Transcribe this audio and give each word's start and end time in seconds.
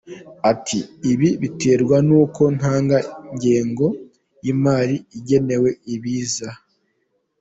Ati 0.51 0.79
“Ibi 1.11 1.29
biterwa 1.41 1.97
n’uko 2.07 2.41
nta 2.57 2.73
ngengo 3.35 3.87
y’imari 4.43 4.95
igenewe 5.17 5.69
Ibiza. 5.95 6.49